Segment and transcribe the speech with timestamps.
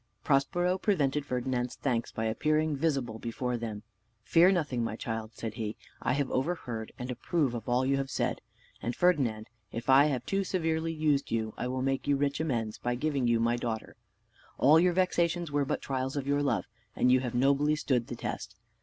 [0.23, 3.83] Prospero prevented Ferdinand's thanks by appearing visible before them.
[4.23, 8.09] "Fear nothing, my child," said he; "I have overheard, and approve of all you have
[8.09, 8.41] said.
[8.81, 12.79] And, Ferdinand, if I have too severely used you, I will make you rich amends,
[12.79, 13.95] by giving you my daughter.
[14.57, 16.65] All your vexations were but trials of your love,
[16.95, 18.55] and you have nobly stood the test.